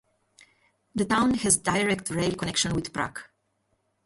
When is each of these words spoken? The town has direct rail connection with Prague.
The 0.95 1.05
town 1.05 1.35
has 1.35 1.57
direct 1.57 2.09
rail 2.09 2.33
connection 2.33 2.73
with 2.73 2.91
Prague. 2.91 3.21